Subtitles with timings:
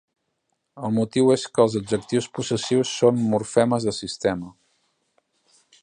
[0.87, 4.51] El motiu és que els adjectius possessius són morfemes de sistema.